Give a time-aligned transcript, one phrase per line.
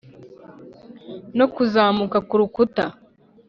[1.37, 2.83] no kuzamuka kurukuta